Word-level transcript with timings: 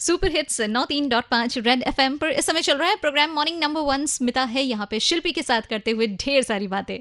Super 0.00 0.30
hits 0.30 0.60
नौ 0.62 0.84
तीन 0.84 1.08
dot 1.08 1.24
पाँच 1.30 1.56
red 1.58 1.82
F 1.86 2.00
M 2.00 2.16
पर 2.16 2.30
इस 2.30 2.46
समय 2.46 2.62
चल 2.62 2.76
रहा 2.78 2.88
है। 2.88 2.96
Program 2.96 3.30
morning 3.34 3.58
number 3.60 3.80
one 3.82 4.04
Smita 4.06 4.42
है। 4.52 4.62
यहाँ 4.62 4.86
पे 4.90 5.00
शिल्पी 5.00 5.32
के 5.32 5.42
साथ 5.42 5.62
करते 5.70 5.90
हुए 5.90 6.06
ढेर 6.16 6.42
सारी 6.42 6.68
बातें। 6.68 6.96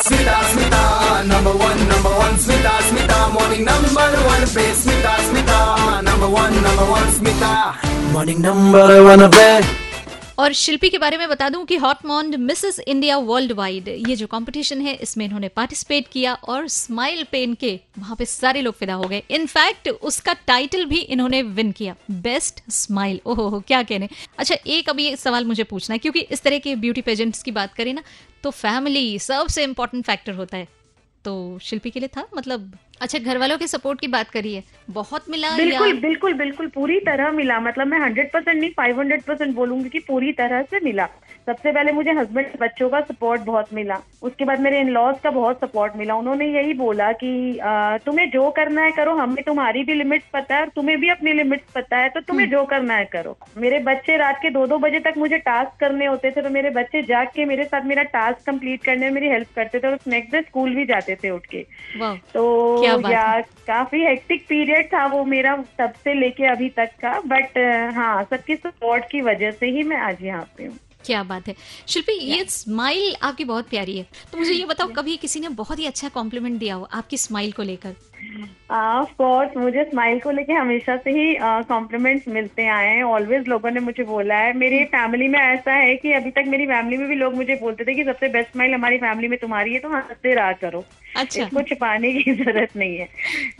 Smita 0.00 0.40
Smita 0.52 1.22
number 1.24 1.62
one 1.64 1.82
number 1.82 2.18
one 2.18 2.36
Smita 2.44 2.80
Smita 2.88 3.26
morning 3.28 3.68
number 3.68 4.16
one 4.24 4.46
पे 4.54 4.74
Smita 4.74 5.16
Smita 5.28 6.00
number 6.00 6.26
one 6.38 6.54
number 6.64 6.90
one 6.90 7.12
Smita 7.16 7.54
morning 8.12 8.44
number 8.44 8.98
one 9.02 9.28
पे। 9.28 9.83
और 10.38 10.52
शिल्पी 10.52 10.88
के 10.90 10.98
बारे 10.98 11.18
में 11.18 11.28
बता 11.28 11.48
दूँ 11.48 11.64
कि 11.64 11.76
haut 11.76 12.04
monde 12.06 12.34
Mrs 12.36 12.78
India 12.80 13.16
world 13.18 13.52
wide 13.52 13.88
ये 13.88 14.16
जो 14.16 14.26
कंपटीशन 14.26 14.80
है, 14.80 14.94
इसमें 14.94 15.24
इन्होंने 15.24 15.48
पार्टिसिपेट 15.48 16.08
किया 16.12 16.34
और 16.34 16.66
स्माइल 16.68 17.24
पेन 17.32 17.54
के 17.54 17.78
वहाँ 17.98 18.16
पे 18.16 18.24
सारे 18.24 18.62
लोग 18.62 18.74
फिदा 18.74 18.94
हो 18.94 19.08
गए। 19.08 19.22
इनफैक्ट 19.30 19.88
उसका 19.88 20.32
टाइटल 20.46 20.84
भी 20.84 20.98
इन्होंने 20.98 21.42
विन 21.42 21.72
किया। 21.72 21.94
बेस्ट 22.12 22.62
स्माइल 22.70 23.20
ओहो, 23.26 23.48
हो, 23.48 23.60
क्या 23.60 23.82
कहने। 23.82 24.08
अच्छा 24.38 24.56
एक 24.68 24.88
अभी 24.90 25.14
सवाल 25.16 25.44
मुझे 25.44 25.64
पूछना 25.64 25.94
है, 25.94 25.98
क्योंकि 25.98 26.20
इस 26.20 26.42
तरह 26.42 26.58
के 26.58 26.74
ब्यूटी 26.76 27.00
पेजेंट्स 27.02 27.42
की 27.42 27.50
बात 27.52 27.74
करें 27.74 27.92
ना 27.94 28.02
तो 28.42 28.50
फैमिली 28.52 29.18
सबसे 29.18 29.64
इंपॉर्टेंट 29.64 30.04
फैक्टर 30.04 30.34
होता 30.34 30.56
है। 30.56 30.68
तो 31.24 31.58
शिल्पी 31.62 31.90
के 31.90 32.00
लिए 32.00 32.08
था 32.08 32.26
मतलब 32.36 32.72
अच्छा 33.00 33.18
घर 33.18 33.38
वालों 33.38 33.58
के 33.58 33.66
सपोर्ट 33.66 34.00
की 34.00 34.08
बात 34.08 34.30
करिए। 34.30 34.62
बहुत 34.90 35.30
मिला 35.30 35.54
बिल्कुल 35.56 35.92
या 35.92 36.00
बिल्कुल 36.00 36.34
बिल्कुल 36.34 36.66
पूरी 36.66 36.98
तरह 37.00 37.30
मिला। 37.32 37.60
मतलब 37.60 37.86
मैं 37.86 37.98
हंड्रेड 37.98 38.32
परसेंट 38.32 38.60
नहीं 38.60 38.70
फाइव 38.70 39.00
हंड्रेड 39.00 39.22
परसेंट 39.22 39.54
बोलूँगी 39.54 39.88
कि 39.88 39.98
पूरी 39.98 40.32
तरह 40.32 40.62
से 40.62 40.80
मिला। 40.84 41.08
सबसे 41.46 41.72
पहले 41.72 41.92
मुझे 41.92 42.10
हस्बैंड 42.12 42.46
बच्चों 42.60 42.88
का 42.90 43.00
सपोर्ट 43.00 43.40
बहुत 43.44 43.72
मिला। 43.74 43.96
उसके 44.22 44.44
बाद 44.44 44.60
मेरे 44.60 44.78
इन 44.80 44.88
लॉज 44.90 45.16
का 45.22 45.30
बहुत 45.30 45.60
सपोर्ट 45.60 45.96
मिला। 45.96 46.14
उन्होंने 46.14 46.46
यही 46.46 46.74
बोला 46.74 47.10
कि 47.12 47.58
आ, 47.58 47.96
तुम्हें 47.98 48.28
जो 48.30 48.50
करना 48.50 48.82
है 48.82 48.92
करो। 48.92 49.14
हमें 49.14 49.42
तुम्हारी 49.44 49.82
भी 49.84 49.94
लिमिट्स 49.94 50.26
पता 50.32 50.54
है 50.54 50.60
और 50.60 50.68
तुम्हें 50.68 50.98
भी 51.00 51.08
अपनी 51.10 51.32
लिमिट्स 51.32 51.72
पता 51.74 51.96
है 51.96 52.08
तो 52.08 52.20
तुम्हें 52.20 52.48
जो 52.50 52.64
करना 52.64 52.94
है 52.94 53.04
करो। 53.12 53.36
मेरे 53.56 53.78
बच्चे 53.80 54.16
रात 54.16 54.38
के 54.42 54.50
दो 54.50 54.66
दो 54.66 54.78
बजे 54.78 55.00
तक 55.00 55.14
मुझे 55.18 55.38
टास्क 55.40 55.78
करने 55.80 56.06
होते 56.06 56.30
थे 56.30 56.42
तो 56.42 56.50
मेरे 56.50 56.70
बच्चे 56.70 57.02
जाग 57.02 57.26
के 57.26 57.44
मेरे 57.44 57.64
साथ 57.64 57.84
मेरा 57.86 58.02
टास्क 58.14 58.46
कंप्लीट 58.46 58.82
करने 58.84 59.06
में 59.06 59.12
मेरी 59.12 59.28
हेल्प 59.28 59.48
करते 59.56 59.78
थे 59.78 59.86
और 59.86 59.98
नेक्स्ट 60.06 60.32
डे 60.32 60.42
स्कूल 60.42 60.74
भी 60.74 60.84
जाते 60.84 61.14
थे 61.14 61.30
उठ 61.30 61.46
के। 61.46 61.62
तो 62.32 62.82
या 63.10 63.40
काफ़ी 63.66 64.04
हेक्टिक 64.04 64.46
पीरियड 64.48 64.86
था 64.86 65.04
वो 65.06 65.24
मेरा 65.24 65.56
तब 65.78 65.92
से 66.04 66.14
लेके 66.14 66.46
अभी 66.46 66.68
तक 66.68 66.96
का 67.02 67.18
बट 67.26 67.58
हाँ 67.94 68.22
सबकी 68.24 68.56
सपोर्ट 68.56 69.04
की 69.10 69.20
वजह 69.22 69.50
से 69.50 69.66
ही 69.66 69.82
मैं 69.82 69.96
आज 69.98 70.22
यहाँ 70.22 70.48
पे 70.56 70.64
हूँ। 70.64 70.76
क्या 71.06 71.22
बात 71.22 71.48
है। 71.48 71.54
शिल्पी 71.88 72.12
ये 72.12 72.44
स्माइल 72.44 73.14
आपकी 73.22 73.44
बहुत 73.44 73.68
प्यारी 73.68 73.96
है। 73.98 74.06
तो 74.32 74.38
मुझे 74.38 74.52
ये 74.52 74.64
बताओ 74.64 74.88
कभी 74.96 75.16
किसी 75.16 75.40
ने 75.40 75.48
बहुत 75.48 75.78
ही 75.78 75.86
अच्छा 75.86 76.08
कॉम्प्लीमेंट 76.08 76.58
दिया 76.58 76.74
हो 76.74 76.88
आपकी 76.92 77.16
स्माइल 77.16 77.52
को 77.52 77.62
लेकर? 77.62 77.94
ऑफ़ 78.70 79.12
कोर्स 79.12 79.56
मुझे 79.56 79.84
स्माइल 79.84 80.20
को 80.20 80.30
लेके 80.30 80.52
हमेशा 80.52 80.96
से 80.96 81.10
ही 81.10 81.36
कॉम्प्लीमेंट्स 81.42 82.28
मिलते 82.28 82.66
आए 82.66 82.88
हैं। 82.88 83.02
ऑलवेज 83.02 83.48
लोगों 83.48 83.70
ने 83.70 83.80
मुझे 83.80 84.04
बोला 84.04 84.34
है। 84.34 84.52
मेरी 84.56 84.84
फैमिली 84.84 85.28
में 85.28 85.38
ऐसा 85.40 85.72
है 85.72 85.96
कि 85.96 86.12
अभी 86.12 86.30
तक 86.30 86.44
मेरी 86.46 86.66
फैमिली 86.66 86.96
में 86.96 87.08
भी 87.08 87.14
लोग 87.14 87.34
मुझे 87.34 87.54
बोलते 87.54 87.84
थे 87.84 87.94
कि 87.94 88.04
सबसे 88.04 88.28
बेस्ट 88.28 88.52
स्माइल 88.52 88.74
हमारी 88.74 88.98
फैमिली 88.98 89.28
में 89.28 89.38
तुम्हारी 89.38 89.74
है 89.74 89.78
तो 89.80 89.88
हँसते 89.88 90.34
रहा 90.34 90.52
करो। 90.52 90.84
अच्छा। 91.16 91.42
इसको 91.44 91.62
छिपाने 91.62 92.12
की 92.12 92.32
ज़रूरत 92.42 92.76
नहीं 92.76 92.96
है। 92.98 93.06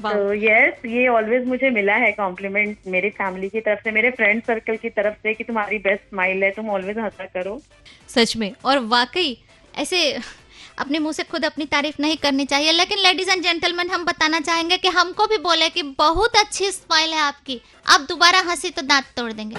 तो 0.03 0.33
यस 0.35 0.85
ये 0.87 1.07
ऑलवेज 1.09 1.47
मुझे 1.47 1.71
मिला 1.71 1.95
है 1.95 2.13
कॉम्प्लीमेंट 2.13 2.77
मेरी 2.87 3.11
फैमिली 3.19 3.49
की 3.49 3.61
तरफ़ 3.61 3.81
से 3.85 3.91
मेरे 3.91 4.11
फ्रेंड 4.11 4.43
सर्कल 4.43 4.77
की 4.77 4.91
तरफ़ 4.91 5.15
से 5.23 5.35
कि 5.35 5.45
तुम्हारी 5.45 5.79
बेस्ट 5.79 6.09
स्माइल 6.11 6.43
है 6.45 6.51
तुम 6.51 6.71
ऑलवेज 6.71 6.99
हंसा 6.99 7.27
करो। 7.35 7.61
सच 8.15 8.37
में। 8.37 8.53
और 8.65 8.79
वाकई 8.87 9.37
ऐसे 9.75 10.01
अपने 10.79 10.99
मुँह 10.99 11.13
से 11.13 11.23
खुद 11.23 11.45
अपनी 11.45 11.65
तारीफ़ 11.67 12.01
नहीं 12.01 12.17
करनी 12.17 12.45
चाहिए 12.45 12.73
लेकिन 12.73 12.99
लेडीज़ 12.99 13.31
एंड 13.31 13.43
जेंटलमैन 13.43 13.91
हम 13.91 14.05
बताना 14.05 14.41
चाहेंगे 14.41 14.77
कि 14.77 14.89
हमको 14.89 15.27
भी 15.27 15.37
बोले 15.39 15.69
कि 15.69 15.83
बहुत 15.99 16.37
अच्छी 16.37 16.71
स्माइल 16.71 17.13
है 17.13 17.21
आपकी। 17.21 17.61
आप 17.87 18.07
दोबारा 18.09 18.41
हँसी 18.51 18.71
तो 18.71 18.83
दांत 18.83 19.05
तोड़ 19.17 19.33
देंगे। 19.33 19.57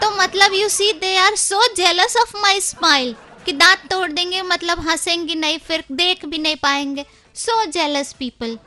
तो 0.00 0.10
मतलब 0.16 0.54
you 0.54 0.68
see 0.68 0.92
they 1.00 1.16
are 1.18 1.34
so 1.36 1.60
jealous 1.74 2.16
of 2.16 2.36
my 2.36 2.60
smile 2.60 3.14
कि 3.46 3.52
दांत 3.54 3.86
तोड़ 3.90 4.10
देंगे 4.12 4.42
मतलब 4.44 4.80
हंसेंगे 4.88 5.34
नहीं, 5.36 5.58
फिर 5.58 5.84
देख 5.92 6.24
भी 6.26 6.38
नहीं 6.38 6.56
पाएँगे। 6.58 7.04
सो 7.36 7.64
जेलस 7.68 8.12
पीपल 8.14 8.58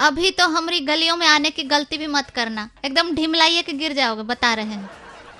अभी 0.00 0.30
तो 0.32 0.46
हमारी 0.48 0.80
गलियों 0.82 1.16
में 1.16 1.26
आने 1.26 1.50
की 1.50 1.62
गलती 1.64 1.98
भी 1.98 2.06
मत 2.08 2.30
करना। 2.30 2.68
एकदम 2.84 3.14
ढिमलाइए 3.14 3.62
के 3.62 3.72
गिर 3.74 3.92
जाओगे, 3.94 4.22
बता 4.24 4.54
रहे 4.54 4.64
हैं। 4.66 4.90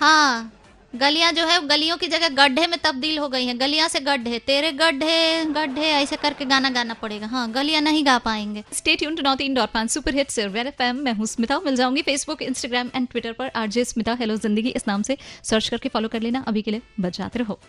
हाँ 0.00 0.50
गलियाँ 0.92 1.30
जो 1.32 1.46
है, 1.46 1.58
गलियों 1.68 1.96
की 1.96 2.06
जगह 2.08 2.28
गड्ढे 2.34 2.66
में 2.66 2.78
तब्दील 2.80 3.18
हो 3.18 3.28
गई 3.28 3.46
हैं। 3.46 3.58
गलियाँ 3.60 3.88
से 3.88 4.00
गड्ढे 4.00 4.38
तेरे 4.40 4.70
गड्ढे 4.72 5.44
गड्ढे, 5.46 5.82
ऐसे 5.82 6.16
करके 6.16 6.44
गाना 6.44 6.70
गाना 6.70 6.94
पड़ेगा। 6.94 7.26
हाँ 7.26 7.50
गलियाँ 7.52 7.80
नहीं 7.82 8.04
गा 8.06 8.16
पाएँगे। 8.20 8.64
स्टे 8.72 8.96
ट्यून 8.96 9.16
टू 9.16 9.22
नॉट 9.22 9.40
इन 9.40 9.54
डॉट 9.54 9.72
पान 9.72 9.88
super 9.88 10.10
hit 10.10 10.18
hits 10.20 10.38
Red 10.38 10.66
FM 10.66 11.02
मैं 11.04 11.14
हूँ 11.14 11.26
स्मिता 11.26 11.58
मिल 11.60 11.76
जाऊँगी 11.76 12.02
फेसबुक 12.02 12.42
इंस्टाग्राम 12.42 12.90
एंड 12.94 13.08
ट्विटर 13.08 13.32
पर। 13.32 13.50
आरजे 13.56 13.84
स्मिता 13.84 14.16
हेलो 14.20 14.36
ज़िंदगी 14.36 14.68
इस 14.70 14.88
नाम 14.88 15.02
से 15.02 15.18
सर्च 15.44 15.68
करके 15.68 15.88
फॉलो 15.88 16.08
कर 16.08 16.20
लेना। 16.20 16.44
अभी 16.48 16.62
के 16.62 16.70
लिए 16.70 16.82
बजाते 17.00 17.38
रहो। 17.38 17.60